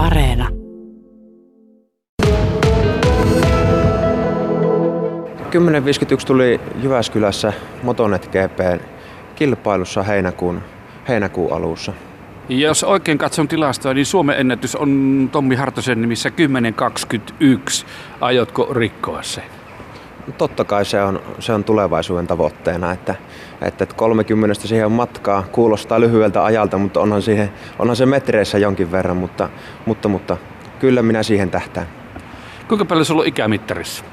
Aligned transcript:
Areena. 0.00 0.48
Kymmenen 5.50 5.82
tuli 6.26 6.60
Jyväskylässä 6.82 7.52
Motonet 7.82 8.26
GP 8.26 8.82
kilpailussa 9.34 10.02
heinäkuun, 10.02 10.62
heinäkuun 11.08 11.52
alussa. 11.52 11.92
Jos 12.48 12.84
oikein 12.84 13.18
katson 13.18 13.48
tilastoa, 13.48 13.94
niin 13.94 14.06
Suomen 14.06 14.40
ennätys 14.40 14.76
on 14.76 15.28
Tommi 15.32 15.54
Hartosen 15.54 16.02
nimissä 16.02 16.28
10.21. 16.28 16.34
Aiotko 18.20 18.68
rikkoa 18.74 19.22
se? 19.22 19.42
Totta 20.38 20.64
kai 20.64 20.84
se 20.84 21.02
on, 21.02 21.20
se 21.38 21.52
on 21.52 21.64
tulevaisuuden 21.64 22.26
tavoitteena, 22.26 22.92
että, 22.92 23.14
että 23.62 23.86
30 23.86 24.54
siihen 24.68 24.86
on 24.86 24.92
matkaa, 24.92 25.42
kuulostaa 25.52 26.00
lyhyeltä 26.00 26.44
ajalta, 26.44 26.78
mutta 26.78 27.00
onhan, 27.00 27.22
siihen, 27.22 27.50
onhan 27.78 27.96
se 27.96 28.06
metreissä 28.06 28.58
jonkin 28.58 28.92
verran, 28.92 29.16
mutta, 29.16 29.48
mutta, 29.86 30.08
mutta 30.08 30.36
kyllä 30.78 31.02
minä 31.02 31.22
siihen 31.22 31.50
tähtään. 31.50 31.86
Kuinka 32.68 32.84
paljon 32.84 33.04
sulla 33.04 33.22
on 33.22 33.28
ikämittarissa? 33.28 34.04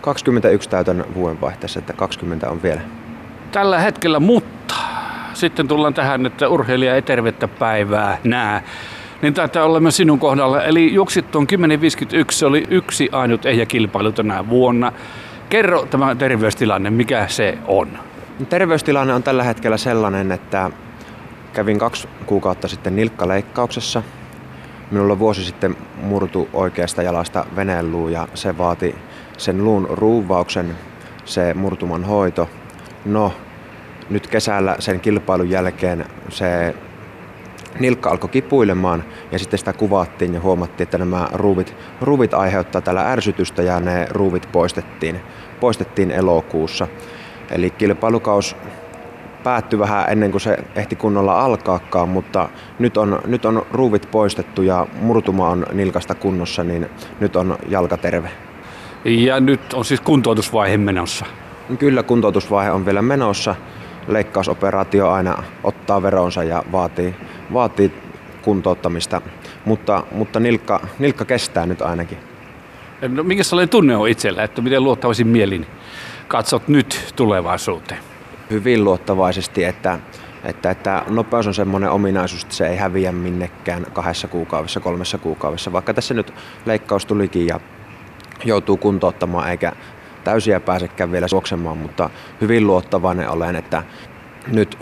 21 0.00 0.68
täytän 0.68 1.04
vuodenvaihteessa, 1.14 1.78
että 1.78 1.92
20 1.92 2.50
on 2.50 2.62
vielä. 2.62 2.80
Tällä 3.52 3.78
hetkellä, 3.78 4.20
mutta 4.20 4.74
sitten 5.34 5.68
tullaan 5.68 5.94
tähän, 5.94 6.26
että 6.26 6.48
urheilija 6.48 6.94
ei 6.94 7.02
tervettä 7.02 7.48
päivää 7.48 8.18
näe. 8.24 8.62
Niin 9.22 9.34
taitaa 9.34 9.64
olla 9.64 9.80
myös 9.80 9.96
sinun 9.96 10.18
kohdalla. 10.18 10.62
Eli 10.62 10.94
juoksit 10.94 11.30
tuon 11.30 11.46
10.51, 11.52 12.24
se 12.30 12.46
oli 12.46 12.64
yksi 12.70 13.08
ainut 13.12 13.46
ehjäkilpailu 13.46 14.12
tänä 14.12 14.48
vuonna. 14.48 14.92
Kerro 15.48 15.86
tämä 15.86 16.14
terveystilanne, 16.14 16.90
mikä 16.90 17.26
se 17.28 17.58
on? 17.66 17.98
Terveystilanne 18.48 19.14
on 19.14 19.22
tällä 19.22 19.42
hetkellä 19.42 19.76
sellainen, 19.76 20.32
että 20.32 20.70
kävin 21.52 21.78
kaksi 21.78 22.08
kuukautta 22.26 22.68
sitten 22.68 22.96
nilkkaleikkauksessa. 22.96 24.02
Minulla 24.90 25.18
vuosi 25.18 25.44
sitten 25.44 25.76
murtu 26.02 26.48
oikeasta 26.52 27.02
jalasta 27.02 27.46
veneenluu 27.56 28.08
ja 28.08 28.28
se 28.34 28.58
vaati 28.58 28.94
sen 29.38 29.64
luun 29.64 29.86
ruuvauksen, 29.90 30.76
se 31.24 31.54
murtuman 31.54 32.04
hoito. 32.04 32.48
No, 33.04 33.32
nyt 34.10 34.26
kesällä 34.26 34.76
sen 34.78 35.00
kilpailun 35.00 35.50
jälkeen 35.50 36.04
se 36.28 36.74
nilkka 37.80 38.10
alkoi 38.10 38.30
kipuilemaan 38.30 39.04
ja 39.32 39.38
sitten 39.38 39.58
sitä 39.58 39.72
kuvattiin 39.72 40.34
ja 40.34 40.40
huomattiin, 40.40 40.84
että 40.84 40.98
nämä 40.98 41.28
ruuvit, 41.32 41.76
ruuvit 42.00 42.34
aiheuttaa 42.34 42.80
tällä 42.80 43.12
ärsytystä 43.12 43.62
ja 43.62 43.80
ne 43.80 44.06
ruuvit 44.10 44.48
poistettiin, 44.52 45.20
poistettiin 45.60 46.10
elokuussa. 46.10 46.88
Eli 47.50 47.70
kilpailukaus 47.70 48.56
päättyi 49.44 49.78
vähän 49.78 50.04
ennen 50.08 50.30
kuin 50.30 50.40
se 50.40 50.56
ehti 50.74 50.96
kunnolla 50.96 51.40
alkaakaan, 51.40 52.08
mutta 52.08 52.48
nyt 52.78 52.96
on, 52.96 53.20
nyt 53.26 53.44
on 53.44 53.66
ruuvit 53.70 54.10
poistettu 54.10 54.62
ja 54.62 54.86
murtuma 55.00 55.48
on 55.48 55.66
nilkasta 55.72 56.14
kunnossa, 56.14 56.64
niin 56.64 56.86
nyt 57.20 57.36
on 57.36 57.58
jalka 57.68 57.96
terve. 57.96 58.30
Ja 59.04 59.40
nyt 59.40 59.72
on 59.72 59.84
siis 59.84 60.00
kuntoutusvaihe 60.00 60.76
menossa? 60.76 61.26
Kyllä 61.78 62.02
kuntoutusvaihe 62.02 62.70
on 62.70 62.86
vielä 62.86 63.02
menossa. 63.02 63.54
Leikkausoperaatio 64.08 65.10
aina 65.10 65.42
ottaa 65.64 66.02
veronsa 66.02 66.42
ja 66.44 66.62
vaatii, 66.72 67.14
vaatii 67.52 67.92
kuntouttamista, 68.42 69.20
mutta, 69.64 70.04
mutta 70.12 70.40
nilkka, 70.40 70.80
nilkka 70.98 71.24
kestää 71.24 71.66
nyt 71.66 71.82
ainakin. 71.82 72.18
No, 73.08 73.22
mikä 73.22 73.42
sellainen 73.42 73.68
tunne 73.68 73.96
on 73.96 74.08
itsellä, 74.08 74.42
että 74.42 74.62
miten 74.62 74.84
luottavaisin 74.84 75.26
mielin 75.26 75.66
katsot 76.28 76.68
nyt 76.68 77.12
tulevaisuuteen? 77.16 78.00
Hyvin 78.50 78.84
luottavaisesti, 78.84 79.64
että, 79.64 79.98
että, 80.44 80.70
että 80.70 81.02
nopeus 81.08 81.46
on 81.46 81.54
semmoinen 81.54 81.90
ominaisuus, 81.90 82.42
että 82.42 82.54
se 82.54 82.68
ei 82.68 82.76
häviä 82.76 83.12
minnekään 83.12 83.86
kahdessa 83.92 84.28
kuukaudessa, 84.28 84.80
kolmessa 84.80 85.18
kuukaudessa. 85.18 85.72
Vaikka 85.72 85.94
tässä 85.94 86.14
nyt 86.14 86.34
leikkaus 86.66 87.06
tulikin 87.06 87.46
ja 87.46 87.60
joutuu 88.44 88.76
kuntouttamaan 88.76 89.50
eikä 89.50 89.72
täysiä 90.26 90.60
pääsekään 90.60 91.12
vielä 91.12 91.26
juoksemaan, 91.32 91.78
mutta 91.78 92.10
hyvin 92.40 92.66
luottavainen 92.66 93.30
olen, 93.30 93.56
että 93.56 93.82
nyt 94.46 94.78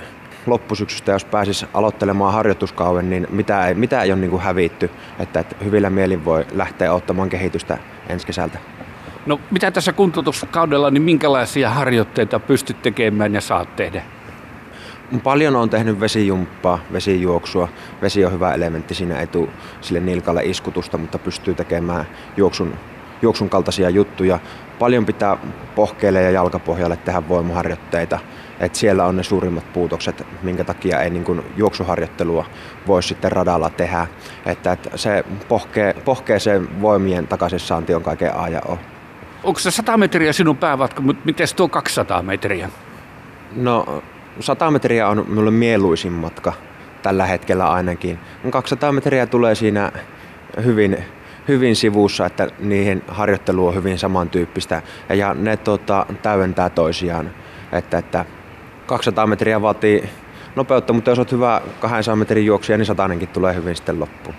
loppusyksystä, 0.46 1.12
jos 1.12 1.24
pääsis 1.24 1.66
aloittelemaan 1.74 2.32
harjoituskauden, 2.32 3.10
niin 3.10 3.26
mitä 3.30 3.68
ei, 3.68 3.74
mitä 3.74 4.02
ei 4.02 4.12
ole 4.12 4.20
niin 4.20 4.30
kuin 4.30 4.42
hävitty, 4.42 4.90
että, 5.18 5.40
että 5.40 5.56
hyvillä 5.64 5.90
mielin 5.90 6.24
voi 6.24 6.46
lähteä 6.52 6.92
ottamaan 6.92 7.28
kehitystä 7.28 7.78
ensi 8.08 8.26
kesältä. 8.26 8.58
No 9.26 9.40
mitä 9.50 9.70
tässä 9.70 9.92
kuntoutuskaudella, 9.92 10.90
niin 10.90 11.02
minkälaisia 11.02 11.70
harjoitteita 11.70 12.40
pystyt 12.40 12.82
tekemään 12.82 13.34
ja 13.34 13.40
saat 13.40 13.76
tehdä? 13.76 14.02
Paljon 15.22 15.56
on 15.56 15.70
tehnyt 15.70 16.00
vesijumppaa, 16.00 16.78
vesijuoksua. 16.92 17.68
Vesi 18.02 18.24
on 18.24 18.32
hyvä 18.32 18.54
elementti, 18.54 18.94
siinä 18.94 19.20
ei 19.20 19.26
tule 19.26 19.48
sille 19.80 20.00
nilkalle 20.00 20.42
iskutusta, 20.44 20.98
mutta 20.98 21.18
pystyy 21.18 21.54
tekemään 21.54 22.06
juoksun 22.36 22.74
juoksun 23.24 23.50
kaltaisia 23.50 23.90
juttuja. 23.90 24.38
Paljon 24.78 25.06
pitää 25.06 25.36
pohkeille 25.74 26.22
ja 26.22 26.30
jalkapohjalle 26.30 26.96
tehdä 26.96 27.28
voimaharjoitteita. 27.28 28.18
Et 28.60 28.74
siellä 28.74 29.04
on 29.04 29.16
ne 29.16 29.22
suurimmat 29.22 29.72
puutokset, 29.72 30.26
minkä 30.42 30.64
takia 30.64 31.00
ei 31.00 31.10
niin 31.10 31.42
juoksuharjoittelua 31.56 32.46
voi 32.86 33.02
sitten 33.02 33.32
radalla 33.32 33.70
tehdä. 33.70 34.06
Että, 34.46 34.72
että 34.72 34.90
se 34.96 35.24
pohkee, 35.48 35.92
pohkee 36.04 36.38
se 36.38 36.60
voimien 36.80 37.26
takaisin 37.26 37.60
saanti 37.60 37.94
on 37.94 38.02
kaiken 38.02 38.36
A 38.36 38.48
ja 38.48 38.60
O. 38.68 38.78
Onko 39.44 39.60
se 39.60 39.70
100 39.70 39.96
metriä 39.96 40.32
sinun 40.32 40.56
päävatka, 40.56 41.02
mutta 41.02 41.22
miten 41.24 41.46
tuo 41.56 41.68
200 41.68 42.22
metriä? 42.22 42.70
No 43.56 44.02
100 44.40 44.70
metriä 44.70 45.08
on 45.08 45.24
minulle 45.28 45.50
mieluisin 45.50 46.12
matka 46.12 46.52
tällä 47.02 47.26
hetkellä 47.26 47.70
ainakin. 47.70 48.18
200 48.50 48.92
metriä 48.92 49.26
tulee 49.26 49.54
siinä 49.54 49.92
hyvin 50.64 51.04
hyvin 51.48 51.76
sivussa, 51.76 52.26
että 52.26 52.48
niihin 52.58 53.02
harjoittelu 53.08 53.66
on 53.66 53.74
hyvin 53.74 53.98
samantyyppistä 53.98 54.82
ja 55.08 55.34
ne 55.34 55.56
tota, 55.56 56.06
täydentää 56.22 56.70
toisiaan. 56.70 57.30
Että, 57.72 57.98
että 57.98 58.24
200 58.86 59.26
metriä 59.26 59.62
vaatii 59.62 60.08
nopeutta, 60.56 60.92
mutta 60.92 61.10
jos 61.10 61.18
olet 61.18 61.32
hyvä 61.32 61.62
200 61.80 62.16
metrin 62.16 62.46
juoksija, 62.46 62.78
niin 62.78 62.86
satanenkin 62.86 63.28
tulee 63.28 63.54
hyvin 63.54 63.76
sitten 63.76 64.00
loppuun. 64.00 64.36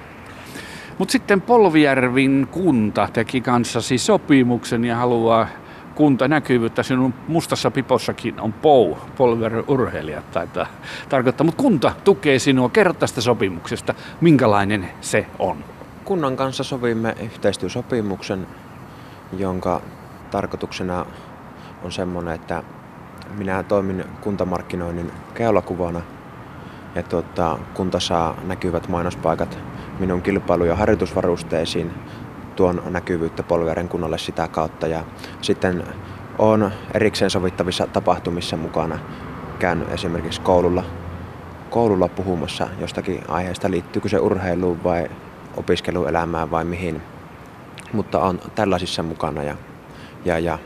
Mutta 0.98 1.12
sitten 1.12 1.42
Polvijärvin 1.42 2.48
kunta 2.52 3.08
teki 3.14 3.42
kanssasi 3.42 3.98
sopimuksen 3.98 4.86
ja 4.86 4.96
haluaa 4.96 5.48
kunta 5.96 6.28
näkyvyyttä. 6.28 6.84
Sinun 6.84 7.14
mustassa 7.28 7.72
pipossakin 7.72 8.40
on 8.42 8.54
POU, 8.54 8.98
Polvijärven 9.18 9.64
urheilijat 9.68 10.32
taitaa 10.32 10.68
tarkoittaa. 11.10 11.46
Mutta 11.46 11.62
kunta 11.62 11.92
tukee 12.04 12.40
sinua. 12.40 12.70
Kerro 12.70 12.94
tästä 12.94 13.22
sopimuksesta, 13.22 13.94
minkälainen 14.22 14.90
se 15.02 15.26
on 15.40 15.75
kunnan 16.06 16.36
kanssa 16.36 16.64
sovimme 16.64 17.16
yhteistyösopimuksen, 17.24 18.48
jonka 19.38 19.82
tarkoituksena 20.32 21.06
on 21.84 21.92
semmoinen, 21.92 22.36
että 22.36 22.64
minä 23.38 23.64
toimin 23.64 24.06
kuntamarkkinoinnin 24.22 25.12
keulakuvana. 25.34 26.02
Ja 26.96 27.04
tuota, 27.04 27.60
kunta 27.74 28.00
saa 28.00 28.38
näkyvät 28.44 28.88
mainospaikat 28.88 29.60
minun 30.00 30.22
kilpailu- 30.22 30.66
ja 30.66 30.76
harjoitusvarusteisiin. 30.76 31.92
Tuon 32.56 32.82
näkyvyyttä 32.90 33.44
Polvijärven 33.44 33.90
kunnalle 33.90 34.18
sitä 34.18 34.48
kautta. 34.48 34.88
Ja 34.88 35.04
sitten 35.42 35.84
on 36.38 36.72
erikseen 36.94 37.32
sovittavissa 37.32 37.88
tapahtumissa 37.88 38.58
mukana. 38.58 39.00
Käyn 39.60 39.86
esimerkiksi 39.90 40.42
koululla, 40.42 40.84
koululla 41.70 42.08
puhumassa 42.08 42.68
jostakin 42.80 43.24
aiheesta, 43.28 43.72
liittyykö 43.72 44.10
se 44.10 44.20
urheiluun 44.20 44.84
vai 44.84 45.10
opiskeluelämään 45.58 46.52
vai 46.52 46.66
mihin. 46.66 47.02
Mutta 47.94 48.20
on 48.20 48.40
tällaisissa 48.56 49.04
mukana 49.04 49.44
ja, 49.44 49.56
ja, 50.26 50.40
ja 50.40 50.60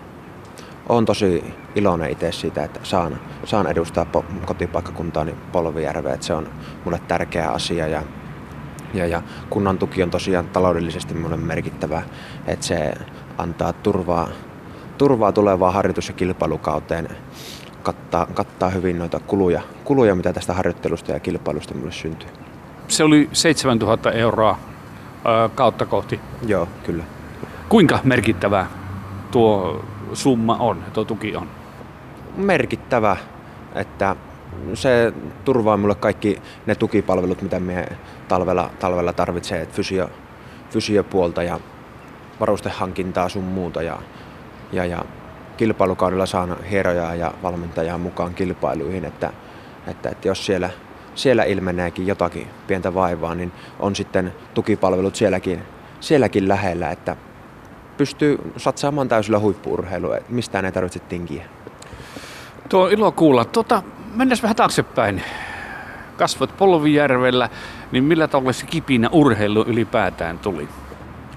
olen 0.89 1.05
tosi 1.05 1.43
iloinen 1.75 2.11
itse 2.11 2.31
siitä, 2.31 2.63
että 2.63 2.79
saan, 2.83 3.19
saan 3.45 3.67
edustaa 3.67 4.05
po, 4.05 4.25
kotipaikkakuntaani 4.45 5.35
Polvijärveä. 5.51 6.17
Se 6.19 6.33
on 6.33 6.47
mulle 6.85 7.01
tärkeä 7.07 7.51
asia 7.51 7.87
ja, 7.87 8.03
ja, 8.93 9.05
ja 9.05 9.21
kunnan 9.49 9.77
tuki 9.77 10.03
on 10.03 10.09
tosiaan 10.09 10.47
taloudellisesti 10.47 11.13
mulle 11.13 11.37
merkittävä, 11.37 12.01
että 12.47 12.65
se 12.65 12.93
antaa 13.37 13.73
turvaa, 13.73 14.29
turvaa 14.97 15.31
tulevaan 15.31 15.73
harjoitus- 15.73 16.07
ja 16.07 16.13
kilpailukauteen, 16.13 17.09
kattaa, 17.83 18.25
kattaa 18.25 18.69
hyvin 18.69 18.99
noita 18.99 19.19
kuluja, 19.19 19.61
kuluja, 19.83 20.15
mitä 20.15 20.33
tästä 20.33 20.53
harjoittelusta 20.53 21.11
ja 21.11 21.19
kilpailusta 21.19 21.75
mulle 21.75 21.91
syntyy. 21.91 22.29
Se 22.87 23.03
oli 23.03 23.29
7000 23.33 24.11
euroa 24.11 24.57
kautta 25.55 25.85
kohti. 25.85 26.19
Joo, 26.47 26.67
kyllä. 26.83 27.03
Kuinka 27.69 27.99
merkittävä 28.03 28.65
tuo 29.31 29.85
summa 30.13 30.55
on, 30.55 30.83
tuo 30.93 31.05
tuki 31.05 31.35
on? 31.35 31.47
Merkittävä, 32.37 33.17
että 33.75 34.15
se 34.73 35.13
turvaa 35.45 35.77
minulle 35.77 35.95
kaikki 35.95 36.41
ne 36.65 36.75
tukipalvelut, 36.75 37.41
mitä 37.41 37.59
me 37.59 37.87
talvella, 38.27 38.69
talvella 38.79 39.13
tarvitsee, 39.13 39.61
että 39.61 39.75
fysio, 39.75 40.09
fysiopuolta 40.69 41.43
ja 41.43 41.59
varustehankintaa 42.39 43.29
sun 43.29 43.43
muuta. 43.43 43.81
Ja, 43.81 43.99
ja, 44.71 44.85
ja 44.85 45.05
kilpailukaudella 45.57 46.25
saan 46.25 46.63
hieroja 46.63 47.15
ja 47.15 47.33
valmentajaa 47.43 47.97
mukaan 47.97 48.33
kilpailuihin, 48.33 49.05
että, 49.05 49.33
että, 49.87 50.09
että 50.09 50.27
jos 50.27 50.45
siellä 50.45 50.69
siellä 51.19 51.43
ilmeneekin 51.43 52.07
jotakin 52.07 52.47
pientä 52.67 52.93
vaivaa, 52.93 53.35
niin 53.35 53.51
on 53.79 53.95
sitten 53.95 54.33
tukipalvelut 54.53 55.15
sielläkin, 55.15 55.63
sielläkin 55.99 56.47
lähellä, 56.47 56.91
että 56.91 57.15
pystyy 57.97 58.37
satsaamaan 58.57 59.09
täysillä 59.09 59.39
huippuurheilua, 59.39 60.17
mistään 60.29 60.65
ei 60.65 60.71
tarvitse 60.71 60.99
tinkiä. 60.99 61.45
Tuo 62.69 62.83
on 62.83 62.91
ilo 62.91 63.11
kuulla. 63.11 63.45
Tuota, 63.45 63.83
mennään 64.15 64.39
vähän 64.43 64.55
taaksepäin. 64.55 65.23
Kasvoit 66.17 66.57
Polvijärvellä, 66.57 67.49
niin 67.91 68.03
millä 68.03 68.27
tavalla 68.27 68.53
se 68.53 68.65
kipinä 68.65 69.09
urheilu 69.11 69.63
ylipäätään 69.67 70.39
tuli? 70.39 70.67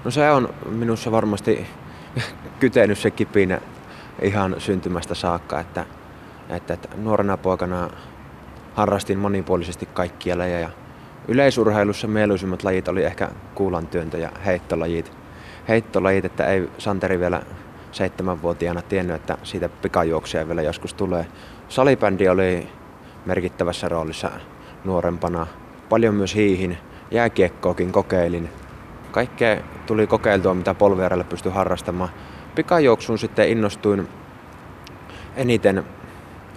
No 0.03 0.11
se 0.11 0.31
on 0.31 0.49
minussa 0.69 1.11
varmasti 1.11 1.67
kytenyt 2.59 2.97
se 2.97 3.11
kipinä 3.11 3.61
ihan 4.21 4.55
syntymästä 4.57 5.15
saakka, 5.15 5.59
että, 5.59 5.85
että, 6.49 6.73
että 6.73 6.89
nuorena 6.97 7.37
poikana 7.37 7.89
harrastin 8.73 9.19
monipuolisesti 9.19 9.85
kaikkia 9.85 10.37
lajeja. 10.37 10.69
Yleisurheilussa 11.27 12.07
mieluisimmat 12.07 12.63
lajit 12.63 12.87
oli 12.87 13.03
ehkä 13.03 13.29
kuulantyöntö 13.55 14.17
ja 14.17 14.29
heittolajit. 14.45 15.11
Heittolajit, 15.67 16.25
että 16.25 16.45
ei 16.45 16.69
Santeri 16.77 17.19
vielä 17.19 17.41
seitsemänvuotiaana 17.91 18.81
tiennyt, 18.81 19.15
että 19.15 19.37
siitä 19.43 19.69
pikajuoksia 19.69 20.47
vielä 20.47 20.61
joskus 20.61 20.93
tulee. 20.93 21.25
Salibändi 21.69 22.29
oli 22.29 22.67
merkittävässä 23.25 23.89
roolissa 23.89 24.31
nuorempana. 24.83 25.47
Paljon 25.89 26.15
myös 26.15 26.35
hiihin, 26.35 26.77
jääkiekkoakin 27.11 27.91
kokeilin. 27.91 28.49
Kaikkea 29.11 29.57
tuli 29.85 30.07
kokeiltua, 30.07 30.53
mitä 30.53 30.73
polvijärjellä 30.73 31.23
pystyi 31.23 31.51
harrastamaan. 31.51 32.09
Pikajuoksuun 32.55 33.19
sitten 33.19 33.49
innostuin 33.49 34.07
eniten. 35.35 35.83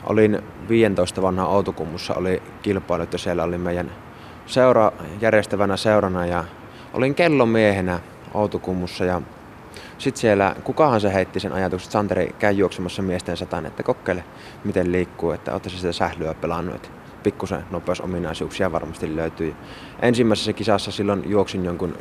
Olin 0.06 0.42
15 0.68 1.22
vanha 1.22 1.46
Outokummussa, 1.46 2.14
oli 2.14 2.42
kilpailut 2.62 3.12
ja 3.12 3.18
siellä 3.18 3.44
oli 3.44 3.58
meidän 3.58 3.92
seura 4.46 4.92
järjestävänä 5.20 5.76
seurana 5.76 6.26
ja 6.26 6.44
olin 6.94 7.14
kellomiehenä 7.14 8.00
Outokummussa 8.34 9.04
ja 9.04 9.22
sitten 9.98 10.20
siellä, 10.20 10.54
kukahan 10.64 11.00
se 11.00 11.12
heitti 11.14 11.40
sen 11.40 11.52
ajatuksen, 11.52 11.86
että 11.86 11.92
Santeri 11.92 12.34
käy 12.38 12.52
juoksemassa 12.52 13.02
miesten 13.02 13.36
satan, 13.36 13.66
että 13.66 13.82
kokeile 13.82 14.24
miten 14.64 14.92
liikkuu, 14.92 15.30
että 15.30 15.54
ottaisi 15.54 15.76
sitä 15.78 15.92
sählyä 15.92 16.34
pelannut. 16.34 16.74
Että 16.74 16.88
pikkusen 17.22 17.64
nopeusominaisuuksia 17.70 18.72
varmasti 18.72 19.16
löytyy. 19.16 19.54
Ensimmäisessä 20.02 20.52
kisassa 20.52 20.90
silloin 20.90 21.22
juoksin 21.30 21.64
jonkun 21.64 21.94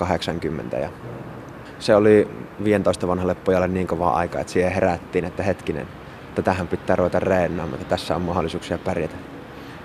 11.80 0.00 0.80
ja 0.80 0.88
se 1.78 1.96
oli 1.96 2.28
15 2.64 3.08
vanhalle 3.08 3.34
pojalle 3.34 3.68
niin 3.68 3.86
kova 3.86 4.10
aika, 4.10 4.40
että 4.40 4.52
siihen 4.52 4.72
herättiin, 4.72 5.24
että 5.24 5.42
hetkinen, 5.42 5.86
tähän 6.42 6.68
pitää 6.68 6.96
ruveta 6.96 7.20
reenaamaan, 7.20 7.80
että 7.80 7.88
tässä 7.88 8.16
on 8.16 8.22
mahdollisuuksia 8.22 8.78
pärjätä. 8.78 9.14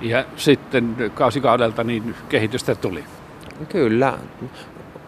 Ja 0.02 0.26
sitten 0.36 1.12
kausikaudelta 1.14 1.84
niin 1.84 2.16
kehitystä 2.30 2.76
tuli. 2.76 3.04
Kyllä, 3.70 4.18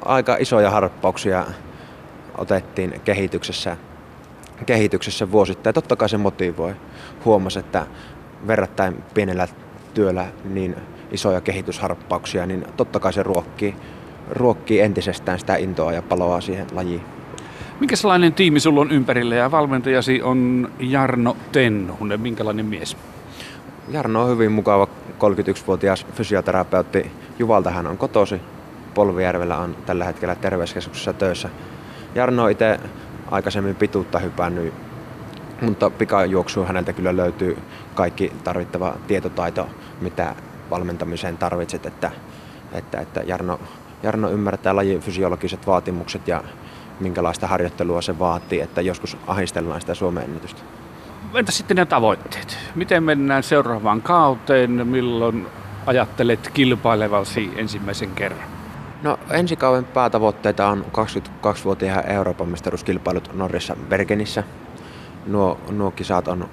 aika 0.05 0.37
isoja 0.39 0.69
harppauksia 0.69 1.45
otettiin 2.37 3.01
kehityksessä, 3.05 3.77
kehityksessä 4.65 5.31
vuosittain. 5.31 5.73
Totta 5.73 5.95
kai 5.95 6.09
se 6.09 6.17
motivoi. 6.17 6.75
Huomasi, 7.25 7.59
että 7.59 7.85
verrattain 8.47 9.03
pienellä 9.13 9.47
työllä 9.93 10.25
niin 10.43 10.75
isoja 11.11 11.41
kehitysharppauksia, 11.41 12.45
niin 12.45 12.65
totta 12.77 12.99
kai 12.99 13.13
se 13.13 13.23
ruokkii, 13.23 13.75
ruokkii 14.29 14.81
entisestään 14.81 15.39
sitä 15.39 15.55
intoa 15.55 15.93
ja 15.93 16.01
paloa 16.01 16.41
siihen 16.41 16.67
lajiin. 16.71 17.20
Mikä 17.81 17.95
sellainen 17.95 18.33
tiimi 18.33 18.59
sulla 18.59 18.81
on 18.81 18.91
ympärillä 18.91 19.35
ja 19.35 19.51
valmentajasi 19.51 20.21
on 20.21 20.71
Jarno 20.79 21.37
Tenhunen, 21.51 22.21
minkälainen 22.21 22.65
mies? 22.65 22.97
Jarno 23.89 24.23
on 24.23 24.29
hyvin 24.29 24.51
mukava 24.51 24.87
31-vuotias 25.19 26.05
fysioterapeutti. 26.13 27.11
Juvalta 27.39 27.71
hän 27.71 27.87
on 27.87 27.97
kotosi. 27.97 28.41
Polvijärvellä 28.93 29.57
on 29.57 29.75
tällä 29.85 30.05
hetkellä 30.05 30.35
terveyskeskuksessa 30.35 31.13
töissä. 31.13 31.49
Jarno 32.15 32.47
itse 32.47 32.79
aikaisemmin 33.31 33.75
pituutta 33.75 34.19
hypännyt, 34.19 34.73
mutta 35.61 35.89
pikajuoksuun 35.89 36.67
häneltä 36.67 36.93
kyllä 36.93 37.17
löytyy 37.17 37.57
kaikki 37.95 38.31
tarvittava 38.43 38.95
tietotaito, 39.07 39.69
mitä 40.01 40.35
valmentamiseen 40.69 41.37
tarvitset, 41.37 41.85
että, 41.85 42.11
että, 42.73 42.99
että 42.99 43.21
Jarno, 43.25 43.59
Jarno 44.03 44.29
ymmärtää 44.29 44.75
lajin 44.75 44.99
fysiologiset 44.99 45.67
vaatimukset 45.67 46.27
ja 46.27 46.43
minkälaista 47.01 47.47
harjoittelua 47.47 48.01
se 48.01 48.19
vaatii, 48.19 48.61
että 48.61 48.81
joskus 48.81 49.17
ahistellaan 49.27 49.81
sitä 49.81 49.93
Suomen 49.93 50.23
ennätystä. 50.23 50.61
Entä 51.35 51.51
sitten 51.51 51.77
ne 51.77 51.85
tavoitteet? 51.85 52.57
Miten 52.75 53.03
mennään 53.03 53.43
seuraavaan 53.43 54.01
kauteen? 54.01 54.87
Milloin 54.87 55.47
ajattelet 55.85 56.49
kilpailevasi 56.53 57.51
ensimmäisen 57.55 58.11
kerran? 58.11 58.49
No 59.03 59.19
ensi 59.29 59.55
kauden 59.55 59.85
päätavoitteita 59.85 60.67
on 60.67 60.85
22-vuotiaan 60.97 62.07
Euroopan 62.11 62.49
mestaruuskilpailut 62.49 63.33
Norjassa 63.33 63.75
Bergenissä. 63.89 64.43
Nuo, 65.27 65.59
nuo 65.69 65.91
kisat 65.91 66.27
on 66.27 66.49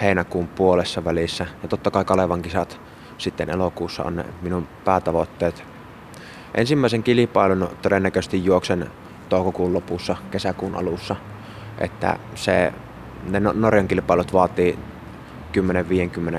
heinäkuun 0.00 0.48
puolessa 0.48 1.04
välissä 1.04 1.46
ja 1.62 1.68
totta 1.68 1.90
kai 1.90 2.04
Kalevan 2.04 2.42
kisat 2.42 2.80
sitten 3.18 3.50
elokuussa 3.50 4.02
on 4.02 4.24
minun 4.42 4.68
päätavoitteet. 4.84 5.64
Ensimmäisen 6.54 7.02
kilpailun 7.02 7.68
todennäköisesti 7.82 8.44
juoksen 8.44 8.90
toukokuun 9.32 9.74
lopussa, 9.74 10.16
kesäkuun 10.30 10.74
alussa. 10.74 11.16
Että 11.78 12.16
se, 12.34 12.72
ne 13.30 13.40
no-, 13.40 13.52
Norjan 13.52 13.88
kilpailut 13.88 14.32
vaatii 14.32 14.78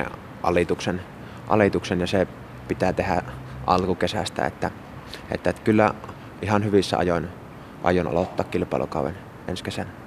10-50 0.08 0.10
alituksen, 0.44 1.02
alituksen 1.48 2.00
ja 2.00 2.08
se 2.08 2.28
pitää 2.68 2.94
tehdä 2.94 3.22
alkukesästä, 3.68 4.46
että, 4.46 4.72
että, 5.32 5.50
että 5.50 5.64
kyllä 5.64 5.94
ihan 6.42 6.64
hyvissä 6.64 6.98
ajoin 6.98 7.28
aion 7.84 8.08
aloittaa 8.08 8.46
kilpailukauden 8.46 9.18
ensi 9.48 9.64
kesänä. 9.64 10.03